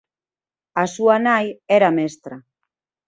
A 0.81 0.85
súa 0.95 1.17
nai 1.27 1.45
era 1.77 1.95
mestra. 1.97 2.35